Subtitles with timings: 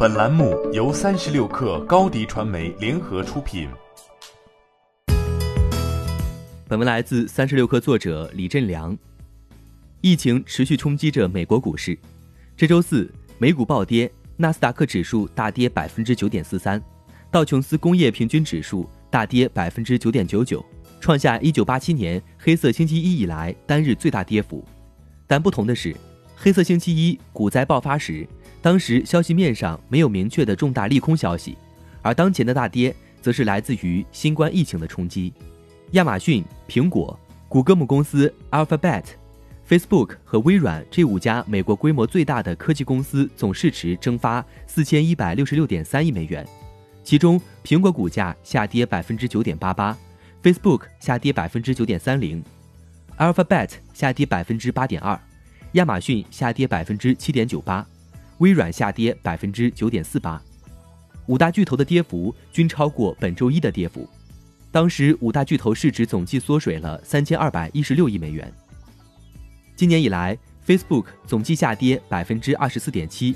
[0.00, 3.68] 本栏目由三十六氪高低传媒联合出品。
[6.68, 8.96] 本文来自三十六氪作者李振良。
[10.00, 11.98] 疫情持续冲击着美国股市，
[12.56, 16.80] 这周四美股暴跌，纳斯达克指数大跌百分之九点四三，
[17.28, 20.64] 道琼斯工业平均指数大跌百分之九点九九，
[21.00, 24.64] 创下一九八七年黑色星期一以来单日最大跌幅。
[25.26, 25.92] 但不同的是，
[26.36, 28.24] 黑色星期一股灾爆发时，
[28.60, 31.56] 当时消息面上没有明确的重大利空消息，
[32.02, 35.32] 而当前的大跌则是来自于新冠疫情的冲击。
[35.92, 39.04] 亚马逊、苹果、谷歌母公司 Alphabet、
[39.68, 46.46] Facebook 和微软这五家美国规模最大的科技公司总市值蒸发四千一百六十六点三亿美元，
[47.04, 49.96] 其中苹果股价下跌百分之九点八八
[50.42, 52.42] ，Facebook 下跌百分之九点三零
[53.18, 55.18] ，Alphabet 下跌百分之八点二，
[55.72, 57.86] 亚马逊下跌百分之七点九八，
[58.38, 60.40] 微软下跌百分之九点四八，
[61.26, 64.08] 五大巨头的跌幅均超过本周一的跌幅。
[64.70, 68.52] 当时五大巨头市值总计缩水了三千二百一十六亿美元。
[69.74, 70.36] 今年以来
[70.66, 73.34] ，Facebook 总计下跌百分之二十四点七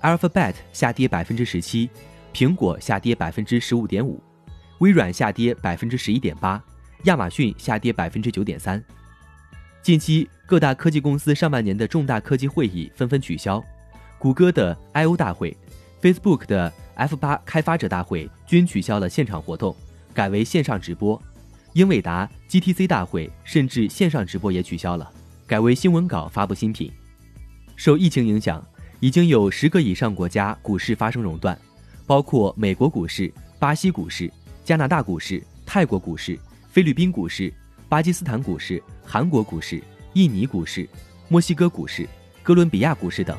[0.00, 1.90] ，Alphabet 下跌百分之十七，
[2.32, 4.20] 苹果下跌百分之十五点五，
[4.78, 6.62] 微软下跌百分之十一点八，
[7.04, 8.82] 亚马逊下跌百分之九点三。
[9.82, 13.62] 近期各大科技公司上半年的重大科技会议纷纷取消，
[14.20, 15.56] 谷歌的 I/O 大会、
[16.02, 19.74] Facebook 的 F 八开发者大会均取消了现场活动。
[20.12, 21.20] 改为线上直播，
[21.72, 25.10] 英伟达 GTC 大会甚至线上直播也取消了，
[25.46, 26.92] 改为新闻稿发布新品。
[27.76, 28.62] 受疫情影响，
[28.98, 31.58] 已经有十个以上国家股市发生熔断，
[32.06, 34.30] 包括美国股市、巴西股市、
[34.64, 37.50] 加拿大股市、泰国股市、菲律宾股市、
[37.88, 39.82] 巴基斯坦股市、韩国股市、
[40.12, 40.86] 印尼股市、
[41.28, 42.06] 墨西哥股市、
[42.42, 43.38] 哥伦比亚股市等。